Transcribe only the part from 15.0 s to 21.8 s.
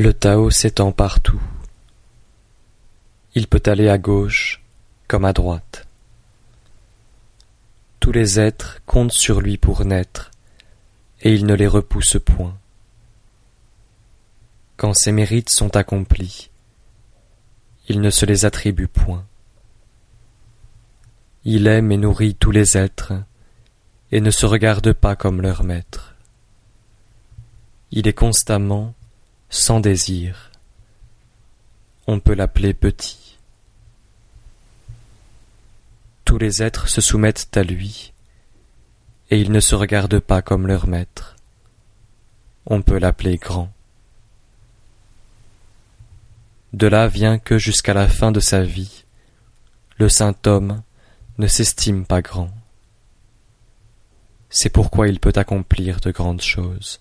mérites sont accomplis, il ne se les attribue point. Il